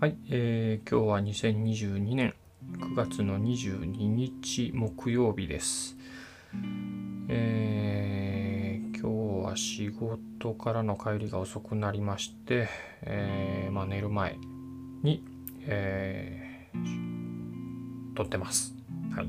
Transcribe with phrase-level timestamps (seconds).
[0.00, 2.32] はい、えー、今日は2022年
[2.78, 5.94] 9月の22日木曜日です。
[7.28, 12.70] えー、今日は仕事からの帰りが遅くなりまして、
[13.02, 14.38] えー、まあ、寝る前
[15.02, 15.22] に、
[15.66, 18.74] えー、撮ってます。
[19.14, 19.28] はい。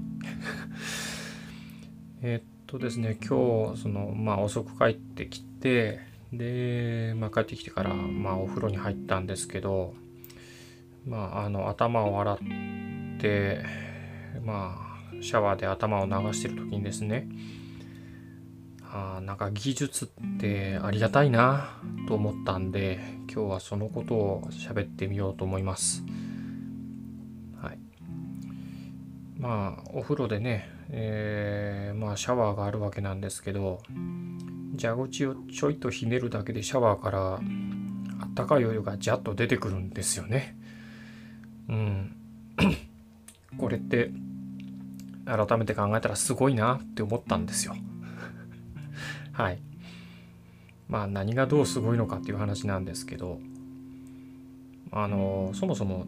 [2.23, 5.99] えっとですね、今日、その、まあ、遅く帰ってきて、
[6.31, 9.95] で、まあ、帰ってきてから、まあ、お風呂に入ったんですけど、
[11.05, 12.37] まあ、あの頭を洗っ
[13.19, 13.65] て
[14.43, 17.27] まあシャワーで頭を流してる時にですね
[18.93, 22.99] あなんか技術ってありがたいなと思ったんで
[23.33, 26.03] 今日はそのことを喋ってみようと思います。
[27.61, 27.79] はい、
[29.39, 33.81] まあお風呂でね、えー、まあシャワーがあるわけなんですけど
[34.77, 37.39] 蛇口をちょいとひねるだけでシャワーからあ
[38.25, 40.57] ったかいお湯がジャッと出てくるんですよね。
[41.69, 42.15] うん、
[43.57, 44.11] これって
[45.25, 47.75] 改めて考えたらすごいなって思ったんですよ。
[49.31, 49.59] はい。
[50.89, 53.39] まあ何がどうすごいのかっていう話なんですけど
[54.91, 56.05] あのそもそも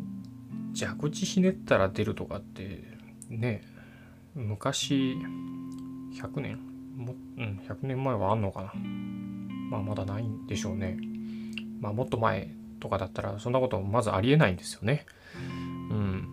[0.77, 2.83] 蛇口ひねったら出るとかって
[3.29, 3.63] ね
[4.35, 5.15] 昔
[6.19, 6.59] 100年？
[6.97, 8.73] も、うん、100年前はあんのかな？
[9.71, 10.97] まあまだないんでしょうね。
[11.79, 12.49] まあもっと前
[12.83, 15.05] とかだったらそんなことまずありえないんですよね。
[15.89, 16.27] うん。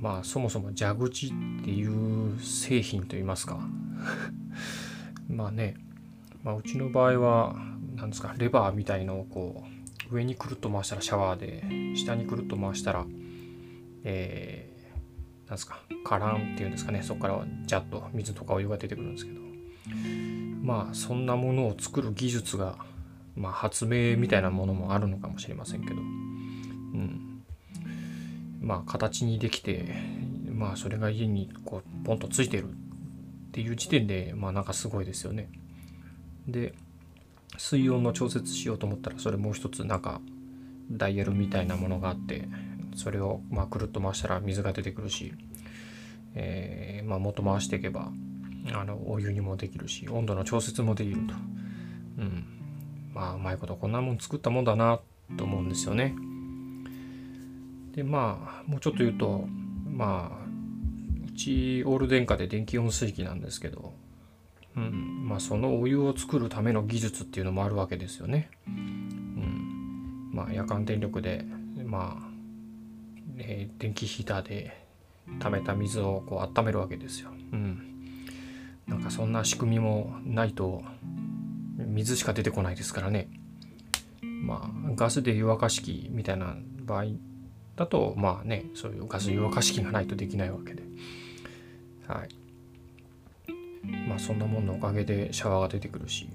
[0.00, 1.30] まあそもそも蛇口っ
[1.64, 3.58] ていう製品といいますか
[5.28, 5.74] まあね、
[6.44, 7.56] まあ、うちの場合は
[7.96, 9.64] 何ですかレバーみたいのをこ
[10.10, 13.04] う上にくるっと回したらシャワーで下にくるっと回したら
[14.04, 19.40] えー、なんですかカランっていうんですかねそこからジャッと水とかお湯が出てくるんですけど
[20.62, 22.76] まあそんなものを作る技術が
[23.38, 27.42] まあ、発明みたいなものもあるのかもしれませんけど、うん、
[28.60, 29.94] まあ形にできて
[30.52, 32.66] まあそれが家にこうポンとついてるっ
[33.52, 35.48] ていう時点でまあなんかすごいですよね。
[36.48, 36.74] で
[37.56, 40.20] 水温の調節しようと思ったらそれもう一つなんか
[40.90, 42.48] ダイヤルみたいなものがあって
[42.94, 45.32] それをまくるっと回したら水が出てくるし、
[46.34, 48.10] えー、まあ元回していけば
[48.74, 51.34] あのお湯にもできるし温度の調節もできると。
[52.18, 52.57] うん
[53.18, 55.00] まあうまいことこんなもん作ったもんだな
[55.36, 56.14] と思うんですよね。
[57.92, 59.44] でまあもうちょっと言うと
[59.90, 60.46] まあ
[61.26, 63.92] うちオール電化で電気温水器なんですけど、
[64.76, 68.50] うんまあ、そのお湯を作るための技術っていうのもあるわけですよね。
[68.68, 71.44] うんまあ、夜間電力で
[71.84, 72.28] まあ、
[73.38, 74.86] えー、電気ヒーターで
[75.40, 77.30] 溜めた水をこう温めるわけですよ。
[77.52, 77.82] うん、
[78.86, 80.84] なんかそんな仕組みもないと
[81.78, 83.28] 水しか出てこないですからね。
[84.22, 87.04] まあガスで湯沸かし器みたいな場合
[87.76, 90.82] だとまあねそういうガス湯沸かし器がないとできないわけで。
[92.06, 92.28] はい。
[94.08, 96.28] まあそんなもんのおかげでシャワーが出てくるし。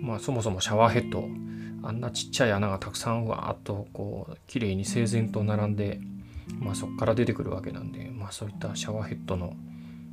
[0.00, 1.28] まあそもそもシャワーヘッド
[1.82, 6.00] あんなちっちゃい穴がたくさんわーっとこう綺麗に整然と並んで
[6.58, 9.54] まあそこから出てくるわけなんでまあそういったシャワーヘッドの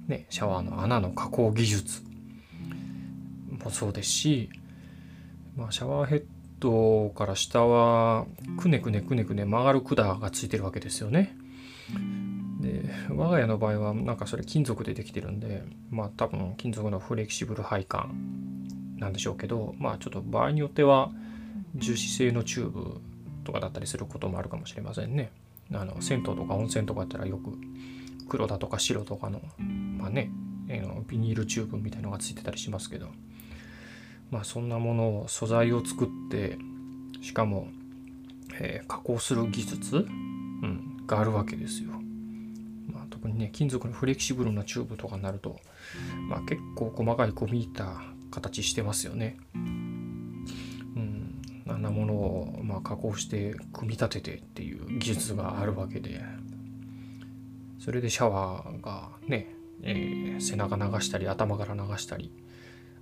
[0.07, 2.03] ねシャワーの穴の加工技術
[3.63, 4.49] もそうですし
[5.57, 6.23] まあ、シャワーヘッ
[6.59, 8.27] ドから下は
[8.59, 11.35] くねくねくねくね曲がる管がついてるわけですよね。
[12.61, 21.11] で我が家の場合はなんかそれ金属でできてるんでまあ多分金属のフレキシブル配管なんでしょうけどまあちょっと場合によっては
[21.75, 23.01] 樹脂製のチューブ
[23.43, 25.31] とかだったりすることもあるかもしれませんね。
[25.73, 27.51] あの銭湯とか温泉とかだったらよく
[28.29, 29.41] 黒だとか白とかの
[29.97, 30.31] まあね
[31.07, 33.07] ビニールチューブみたいのがついてたりしますけど
[34.31, 36.57] まあ、そんなものを素材を作って
[37.21, 37.67] しかも、
[38.59, 41.91] えー、加工する技術、うん、があるわけですよ。
[42.87, 45.59] まあ、特にね金属のフレキシブルなチューブとかになると、
[46.29, 48.01] まあ、結構細かい込み入った
[48.31, 49.37] 形してますよね。
[49.55, 49.57] う
[50.99, 56.21] ん、あんなものを、まあ、加工して組み立ててっていう技術があるわけで
[57.79, 59.53] それでシャワーがね、
[59.83, 62.31] えー、背中流したり頭から流したり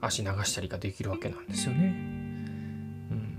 [0.06, 1.96] 足流したりができるわけなんですよね。
[3.12, 3.38] うん、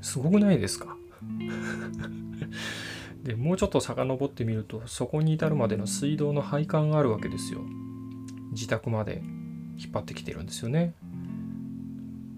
[0.00, 0.96] すごくないですか？
[3.24, 7.60] でもうちょっと遡ってみるとそこに至るまでの水道の配管があるわけですよ。
[8.52, 9.22] 自宅まで
[9.76, 10.94] 引っ張ってきてるんですよね。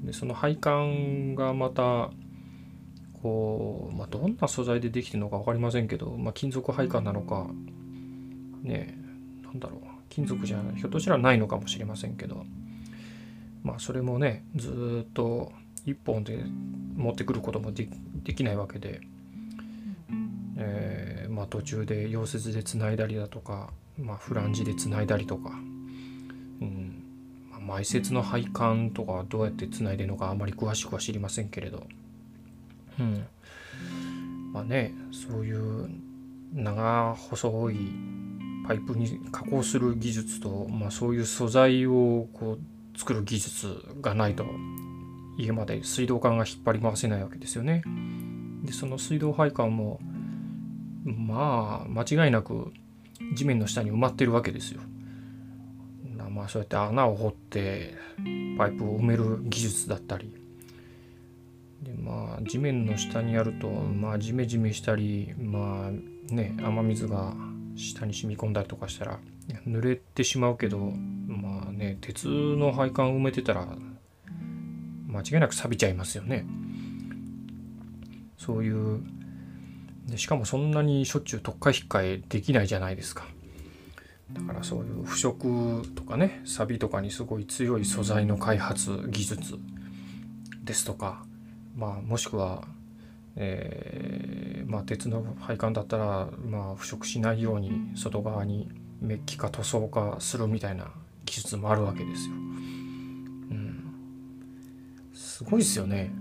[0.03, 2.11] でその配管がまた
[3.23, 7.49] こう、まあ、どんな素材でできてるのか分かりませんけど、まあ、金属配管なのか
[8.62, 8.99] ね
[9.44, 12.47] なんだろう金属じゃひょっとしたらないのかもしれませんけど
[13.62, 15.53] まあそれもねずっと
[15.85, 16.45] 一本で
[16.97, 17.89] 持ってくることもで
[18.35, 19.01] きないわけで。
[20.62, 25.53] えー、まあ、途中で溶接でつないだりだとか、まあ、フランジでつないだりとか、
[26.61, 27.03] うん。
[27.67, 31.87] まあ、埋設の配管とかどうやってつないでるのかあまり詳しくは知りませんけれど、
[32.99, 33.27] うん。
[34.53, 35.89] まあね、そういう
[36.53, 37.77] 長細い
[38.67, 42.59] パイプに加工する技術と、まあ、そういう素材をこう
[43.00, 44.44] 作る技術がないと
[45.38, 47.82] 家まで水道管が引っ張り回せないわけですよね。
[48.62, 49.99] でその水道配管も
[51.05, 52.75] まあ間違いなく
[53.35, 54.82] 地面の下に埋まってるわけですよ。
[56.29, 57.94] まあそうやって穴を掘って
[58.58, 60.31] パイプを埋める技術だったり
[61.82, 67.32] でまあ地面の下にあるとまあジメジメしたりまあね雨水が
[67.76, 69.19] 下に染み込んだりとかしたら
[69.67, 70.79] 濡れてしまうけど
[71.26, 73.67] まあね鉄の配管埋めてたら
[75.09, 76.47] 間違いなく錆びちゃいますよね。
[78.38, 79.03] そういう
[80.06, 83.27] でしかもそんなにしょっちゅう特化引っ換えできないじゃないですか。
[84.32, 89.59] だからそういう腐食とかね錆とかにすごい強い素材の開発技術
[90.62, 91.25] ですとか
[91.77, 92.62] まあもしくは
[93.37, 98.69] えー、まあ、鉄の配管だったら、まあ、腐食しないように外側に
[99.00, 100.91] メッキか塗装化するみたいな
[101.31, 102.35] 技術もあるわけですよ。
[102.35, 102.38] う
[103.55, 103.94] ん、
[105.15, 106.12] すごいですよね。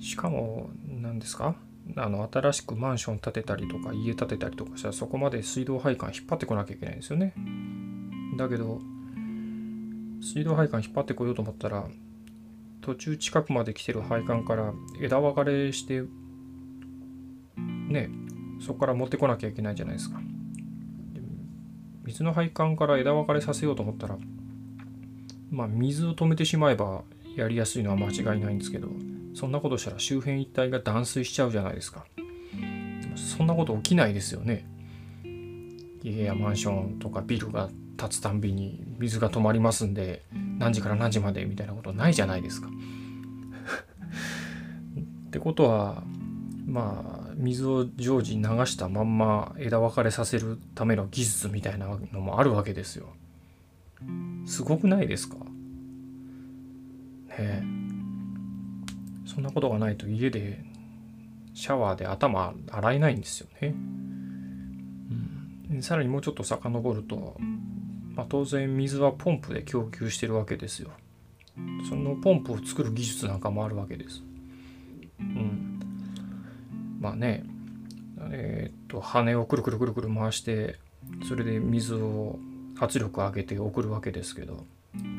[0.00, 1.54] しかも何ですか？
[1.96, 7.34] あの新しくマンション建てたりとか家建てたりとかしたらそこまで水道配管引っ張ってこなきゃいけないんですよね。
[8.38, 8.80] だけど
[10.22, 11.86] 水道配管引っ張ってこようと思ったら
[12.80, 16.02] 途中近くまで来てる配管から枝分かれして
[17.58, 18.08] ね
[18.60, 20.18] そこから持ってこなきゃいけないじゃないですか
[22.04, 24.18] 水の配管から枝分かれさせようと思ったら
[25.50, 27.02] まあ水を止めてしまえば
[27.36, 28.88] やりやすいのは間違いないんですけど
[29.34, 32.04] そんなことしたら周辺一帯が断水しちゃうじゃないですか
[33.16, 34.66] そんなこと起きないですよね
[36.02, 40.22] 家やマンションとかビルが建つたんびに水が止まりますんで
[40.58, 42.68] 何時から何時までみたいなことないじゃないですか。
[45.26, 46.04] ってことは
[46.66, 53.08] まあ水を常時流したまんま枝分かれさせるための技術みたいなのもあるわけですよ。
[54.46, 55.36] すごくないですか？
[55.36, 55.44] ね
[57.38, 57.62] え。
[59.26, 60.64] そんなことがないと家で
[61.54, 63.74] シャワーで頭洗えないんですよね。
[65.70, 67.36] うん、さらにもうちょっと遡ると
[68.14, 70.90] まあ、当然水はポンプで供給してるわけですよ。
[71.88, 74.22] そのポンプを作る技術なんかもあるわけです。
[75.18, 75.63] うん。
[77.04, 77.44] まあね、
[78.30, 80.76] えー、っと、羽をくるくるくるくる回して、
[81.28, 82.38] それで水を
[82.80, 84.64] 圧力を上げて送るわけですけど、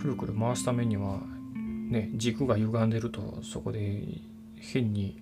[0.01, 1.19] くるくる回すためには、
[1.53, 4.03] ね、軸が歪んでると、そこで
[4.57, 5.21] 変に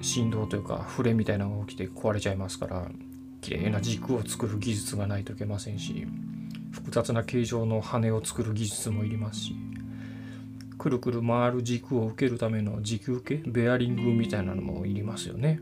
[0.00, 2.88] 振動というか、触れみたいなのが起きて壊れちゃいますから、
[3.40, 6.08] 綺麗な軸を作る技術がないといけませんし、
[6.72, 9.56] 複雑な形状の羽を作る技術もいりますし
[10.78, 13.50] くるくる回る軸を受けるための軸受け？
[13.50, 15.60] ベアリングみたいなのもいりますよね。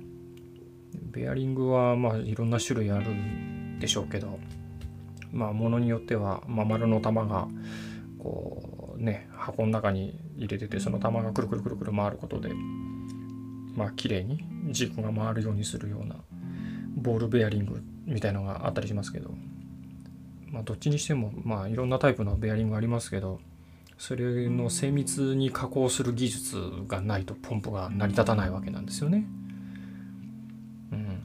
[0.95, 4.39] ベアリングはまあいろんな種類あるんでしょうけど。
[5.33, 7.49] まあものによっては、まあ、丸の玉が
[8.19, 12.51] こうね箱の中に入れててその玉がくるくるくるくる回ることで
[13.75, 16.17] まあ綺麗に軸が回るようにするような
[16.97, 19.35] ボールベアリングみたいのがあったりしますけど。
[20.51, 23.41] まあ、どっちにしても、まあ、いろんなタイプのベアリングありますけど
[23.99, 29.25] それの精密に加工する技術がないとポンプが成り立たないわけなんですよね。
[30.93, 31.23] うん、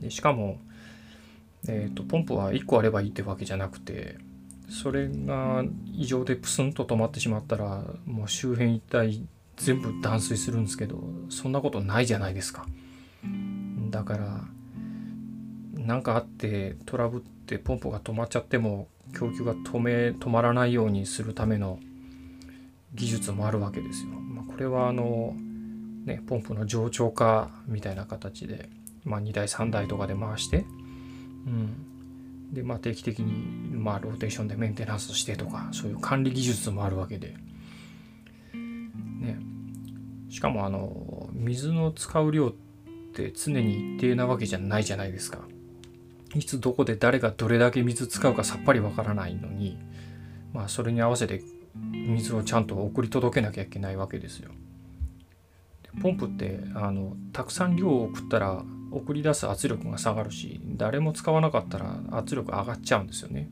[0.00, 0.58] でしかも、
[1.68, 4.18] えーと、ポンプは1個あればいいってわけじゃなくて
[4.68, 5.64] それが
[5.94, 9.26] 異常でプスンと止まってしまったらもう周辺一帯
[9.56, 12.66] 全部断水するんですけどそんなことないじゃないですか。
[13.90, 14.44] だから
[15.74, 21.78] 何かあってトラブってポンプが止まっちゃっても供給が止め止まらないようにするための
[22.94, 24.10] 技術もあるわけですよ。
[24.10, 25.34] まあ、これはあの
[26.04, 28.68] ねポンプの冗長化みたいな形で、
[29.04, 30.64] まあ、2台3台とかで回して、
[31.46, 37.34] うん、でまあ定期的にまあローテーションでメンテナンスしてとかそういう管理技術もあるわけで。
[39.20, 39.38] ね、
[40.30, 42.52] しかもあの水の使う量っ
[43.12, 45.40] て常に一定なわけじゃないじゃないですか。
[46.34, 49.78] いつどこで誰がどれだけ水使うかさっぱりわからないのに、
[50.52, 51.42] まあ、それに合わせて
[51.74, 54.50] 水をちゃんと送り届けなきゃいけないわけですよ。
[56.02, 63.48] ポンプってあのたくさん量を送ったら送り出す圧力が下がるし誰も使わなかったら圧力上がっちゃうんですよね。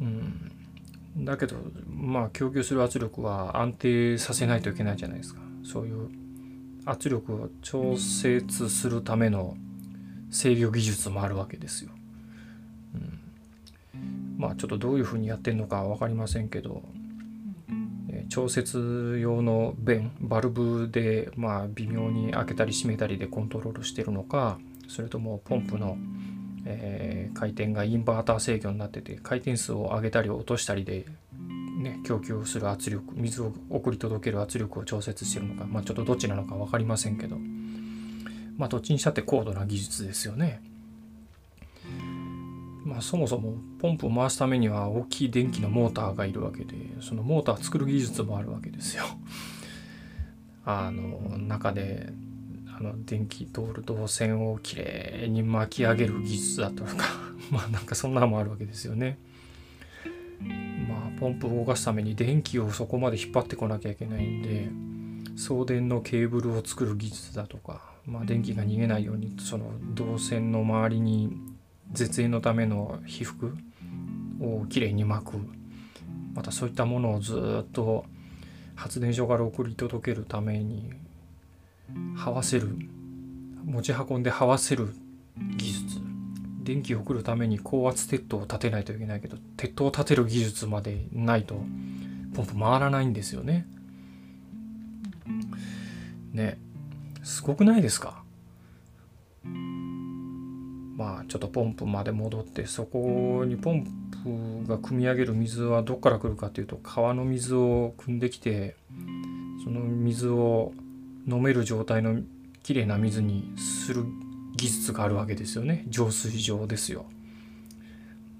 [0.00, 1.56] うん、だけど
[1.88, 5.40] まあ供給する圧力は安定させないといけないじゃないですか。
[5.64, 6.08] そういう
[6.86, 9.56] 圧力を調節するための
[10.30, 11.90] 制御技術もあるわけですよ。
[13.94, 16.82] うん、まあちょっとどういうふうにやってるのか分かりませんけど、
[18.10, 24.58] え調節用の弁バルブでまあ微妙に開けたり閉めたりでコントロールしてるのか
[24.88, 25.98] それともポンプの、
[26.64, 31.04] えー、回転がインバーター制御になってて回転数を上げたり落としたりで
[31.78, 37.36] ね、供給する圧力水を送り届ける圧力を調節してるのか、まあ、ちょっとどっちなのか分かりませんけど
[38.58, 40.60] まあどっちにしたって高度な技術ですよね。
[42.84, 49.04] まあそもそもポンプを回すためには大きい電気のモーターがいるわけでそのモーター作る技術もあるわけですよ。
[50.66, 52.12] あの中で
[52.76, 57.04] あの電気通る導線をきれいに巻き上げる技術だとか
[57.50, 59.18] まあなんかそんなのもあるわけですよね。
[60.88, 64.70] まあポンプを動かすために電気をそこまで引っ張ってこなきゃいけないんで
[65.36, 71.36] 送電のケーブルを作る技術だとか、まあ、電気が逃げないようにその導線の周りに
[71.92, 73.54] 絶縁のための被覆
[74.40, 75.36] をきれいに巻く。
[76.34, 78.04] またそういったものをずっと
[78.76, 80.92] 発電所から送り届けるために
[82.16, 82.76] 這わせる。
[83.64, 84.94] 持ち運んで這わせる
[85.56, 86.00] 技術。
[86.62, 91.54] 電気を送るために高圧鉄塔を立てないといけないけど鉄塔を立てる技術までないと
[92.34, 93.66] ポンプ回らないんですよね。
[96.32, 96.58] ね
[97.28, 98.22] すごくないですか？
[100.96, 103.84] まあちょっとポンプまで戻ってそこにポン
[104.64, 108.76] プが汲み上げる水はどっから来るかというと川の水を汲んできて
[109.62, 110.72] その水を
[111.26, 112.22] 飲める状態の
[112.62, 114.06] きれいな水にする
[114.56, 115.84] 技術があるわけですよね。
[115.88, 117.04] 浄水場ですよ、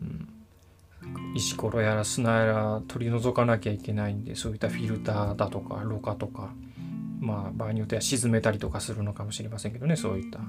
[0.02, 0.28] うん、
[1.36, 6.54] 石ころやら砂やら取り除かなきゃいけないんでそういったフィルターだとかろ過とか。
[7.20, 9.96] まあ場合によっては沈めたりとかするのかもしれませんけどね。
[9.96, 10.40] そういった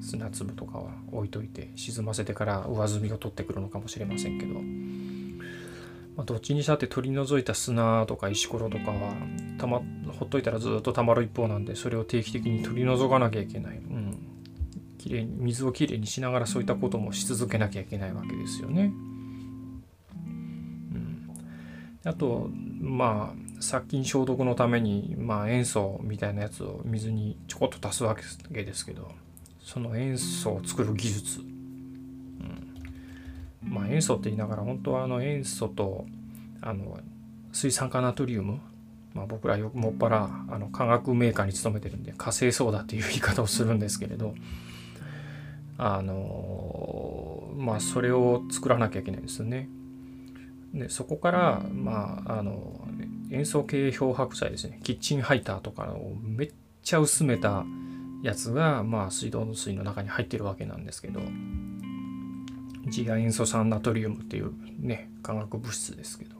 [0.00, 4.54] 砂粒とかは置いといて沈ませてから上澄みを取ってくるのかもしれませんけど、
[6.16, 9.12] まあ、どっちにしたって取り除いた砂とか石ころとかは
[9.58, 9.80] たま
[10.18, 14.18] ほっといたらずっとたまる一方なんでそれを定期的に取り除かなきゃいけない、うん、
[14.98, 18.92] きれいに水をきれいにしながらそういったこともし続けなきゃいけないわけですよね。
[20.92, 21.30] うん、
[22.04, 28.22] あとまあ殺菌消毒のために、まあ、塩素みたいなやつを水にちょこっと足すわけ
[28.64, 29.12] ですけど
[29.62, 32.78] その塩素を作る技術、うん、
[33.62, 36.06] まあ塩素って言いながら本当はあの塩素と
[36.60, 36.98] あの
[37.52, 38.60] 水酸化ナトリウム。
[39.14, 44.34] まあ、僕らよくもっぱらあの化学メーカーに勤めてるんで火星ソーダっていう言い方をするんですけれど
[45.78, 49.70] あのまあそれを作らなきゃいけないんですよね。
[50.74, 52.85] でそこからまああの
[53.30, 54.80] 塩素系漂白剤ですね。
[54.82, 56.52] キッチンハイターとかをめっ
[56.82, 57.64] ちゃ薄めた
[58.22, 61.20] やつがまあ水道の水の中に入ってるわけなんですけど
[62.90, 66.36] 次亜塩素酸ナトリウムっていうね化学物質ですけど。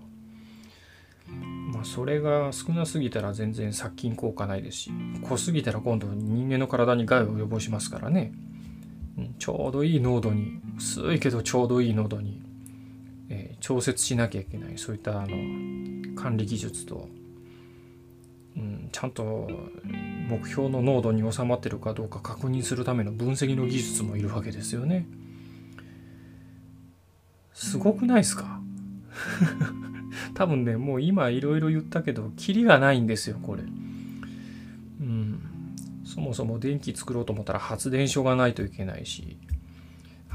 [1.73, 8.33] まあそれが少なすぎたら全然殺菌効果ないですし濃すぎたら今度人間の体に害を及ぼしますからね。
[9.19, 12.43] うんちょうどいい濃度に薄いけどちょうどいい濃度に、
[13.29, 17.09] えー、調節しなきゃいけないそういったあの管理技術と、
[18.57, 19.49] うん、ちゃんと
[20.29, 25.07] 目標の濃度に収まってるかどうか確認するための分析の技術もいるわけですよね。
[27.53, 28.61] すごくないですか？
[30.35, 33.63] 多分ねもう今いろいろ言ったけどキリがないんですよこれ。
[33.63, 35.41] うん
[36.05, 39.37] そもそも電気作ろうと思ったら発電所がないといけないし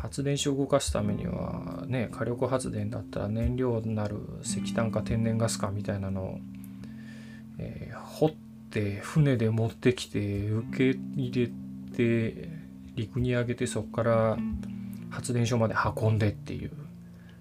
[0.02, 6.40] 発電所を動かすためにはね火力発電だったら燃料になる石炭か天然ガスかみたいなのを、
[7.60, 8.32] えー、掘っ
[8.72, 11.52] て船で持ってきて受け入れ
[11.96, 12.50] て
[12.96, 14.38] 陸に上げてそこから
[15.12, 16.72] 発電所まで運んでっていう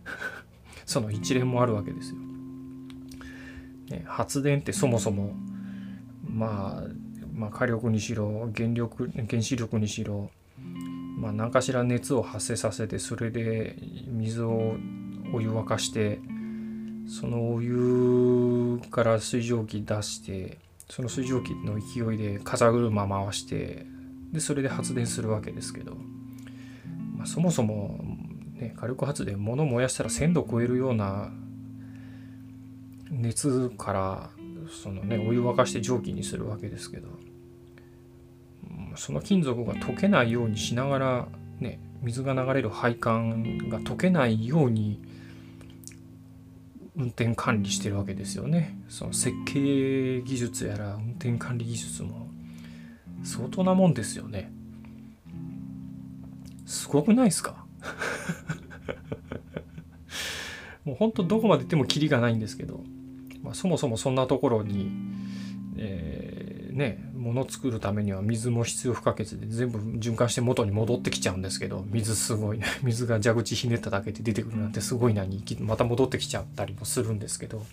[0.85, 2.19] その一連もあるわけですよ。
[3.91, 5.35] ね、発電ってそもそも
[6.29, 6.89] まあ
[7.35, 10.31] まあ、火力にしろ原力原子力にしろ、
[11.21, 13.77] まあ、何かしら熱を発生させてそれで
[14.09, 14.77] 水を
[15.35, 16.19] お湯沸かして
[17.07, 20.59] そのお湯から水蒸気出して
[20.89, 23.87] その水蒸気の勢いで風車回して
[24.33, 25.95] でそれで発電するわけですけど、
[27.17, 28.01] まあ、そもそも、
[28.55, 31.31] ね、火力発電物燃やしたら1,000度超えるような
[33.11, 34.31] 熱から
[34.83, 37.09] そのねお湯沸かして蒸気にするわけですけど
[38.97, 41.29] その金属が溶けないようにしながら、
[41.61, 45.01] ね、水が流れる配管が溶けないように
[46.97, 48.77] 運転管理してるわけですよね。
[48.89, 52.29] その設計技術やら運転管理技術も
[53.23, 54.51] 相当なもんですよね
[56.65, 57.65] すごくないですか？
[60.85, 62.83] もうほんとどこまで行ってもキリがないんですけど、
[63.43, 64.91] まあ、そもそもそんなところに、
[65.77, 72.65] えー、ね物作るためには水も必要不可欠で全部循環して元に戻ってきちゃうんですけど水すごいね。
[72.83, 75.21] 水が蛇口ひねっただけで出てくるなんてすごいな。
[75.25, 77.65] にまた戻ってきちゃったりもするんですけど。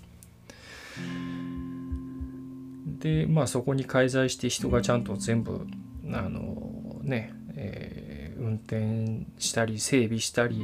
[2.99, 5.65] でまあそこに介在して人がちゃんと全部
[6.11, 10.61] あのね、え、運転したり整備したり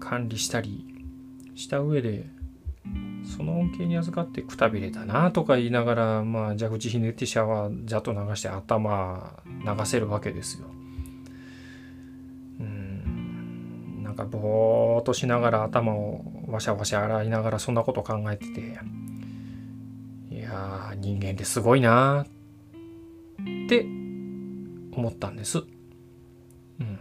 [0.00, 0.84] 管理したり
[1.54, 2.26] した上で
[3.38, 10.66] その恩恵に預かってくたびれたなとか言いながら、まあ、蛇口ひねってシャワージャット流して頭流せるわけですよ。
[12.58, 18.60] うんなんかぼーっとしながら頭をわしゃわしゃ洗いながらそんなこと考えてて
[20.32, 23.86] いや人間ってすごいなって
[24.96, 25.58] 思ったんです。
[25.58, 25.62] う
[26.82, 26.98] ん。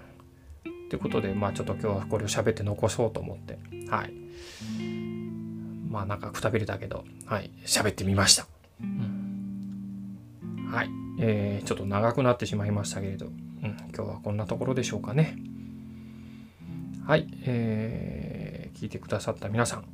[0.85, 3.57] ってことでまあちょっと今日はこれを喋って残そうと思って
[3.89, 4.26] はい。
[5.89, 8.45] まあなんかくたびれたけど、はい、喋ってみました。
[8.81, 10.89] うん、はい、
[11.19, 13.33] えー、ちょっと長くなってしまいましたけれど、うん、
[13.95, 15.35] 今日はこんなところでしょうかね。
[17.05, 19.85] はい、えー、聞いてくださった皆さん、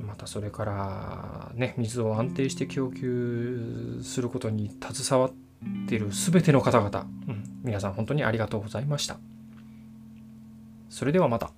[0.00, 5.32] またそれからね、水を安定して供給することに携わっ
[5.86, 9.18] ている全ての方々、うん、皆さん本当にありがとうございました。
[10.88, 11.52] それではまた。